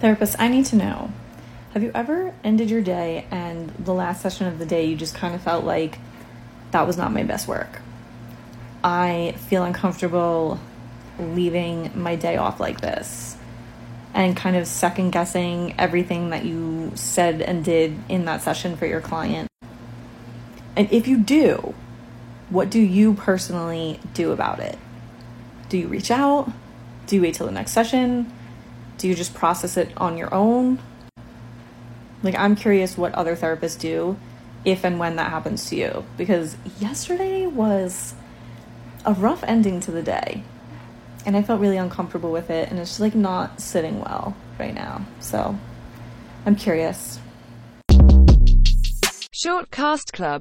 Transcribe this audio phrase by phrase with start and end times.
[0.00, 1.12] Therapist, I need to know
[1.74, 5.14] have you ever ended your day and the last session of the day you just
[5.14, 5.98] kind of felt like
[6.70, 7.82] that was not my best work?
[8.82, 10.58] I feel uncomfortable
[11.18, 13.36] leaving my day off like this
[14.14, 18.86] and kind of second guessing everything that you said and did in that session for
[18.86, 19.48] your client.
[20.76, 21.74] And if you do,
[22.48, 24.78] what do you personally do about it?
[25.68, 26.50] Do you reach out?
[27.06, 28.32] Do you wait till the next session?
[29.00, 30.78] Do you just process it on your own?
[32.22, 34.18] Like, I'm curious what other therapists do
[34.66, 36.04] if and when that happens to you.
[36.18, 38.12] Because yesterday was
[39.06, 40.44] a rough ending to the day.
[41.24, 42.68] And I felt really uncomfortable with it.
[42.68, 45.06] And it's just like not sitting well right now.
[45.18, 45.58] So
[46.44, 47.18] I'm curious.
[49.32, 50.38] Short Cast Club